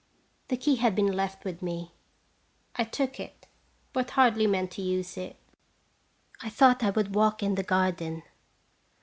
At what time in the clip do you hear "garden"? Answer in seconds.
7.61-8.23